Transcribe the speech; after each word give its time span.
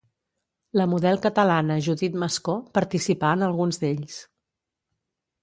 La 0.79 0.87
model 0.93 1.19
catalana 1.25 1.77
Judit 1.89 2.17
Mascó 2.23 2.57
participà 2.79 3.35
en 3.39 3.45
alguns 3.51 3.81
d'ells. 3.85 4.19